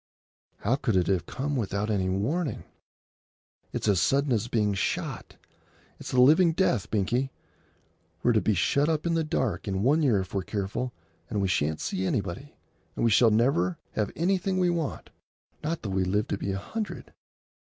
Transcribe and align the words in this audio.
"How 0.61 0.77
could 0.77 0.95
it 0.95 1.05
have 1.05 1.27
come 1.27 1.55
without 1.55 1.91
any 1.91 2.09
warning? 2.09 2.63
It's 3.71 3.87
as 3.87 4.01
sudden 4.01 4.31
as 4.33 4.47
being 4.47 4.73
shot. 4.73 5.35
It's 5.99 6.09
the 6.09 6.19
living 6.19 6.53
death, 6.53 6.89
Binkie. 6.89 7.29
We're 8.23 8.31
to 8.31 8.41
be 8.41 8.55
shut 8.55 8.89
up 8.89 9.05
in 9.05 9.13
the 9.13 9.23
dark 9.23 9.67
in 9.67 9.83
one 9.83 10.01
year 10.01 10.19
if 10.21 10.33
we're 10.33 10.41
careful, 10.41 10.91
and 11.29 11.39
we 11.39 11.47
shan't 11.47 11.81
see 11.81 12.03
anybody, 12.07 12.55
and 12.95 13.05
we 13.05 13.11
shall 13.11 13.29
never 13.29 13.77
have 13.91 14.11
anything 14.15 14.57
we 14.57 14.71
want, 14.71 15.11
not 15.63 15.83
though 15.83 15.89
we 15.91 16.03
live 16.03 16.27
to 16.29 16.37
be 16.39 16.51
a 16.51 16.57
hundred!" 16.57 17.13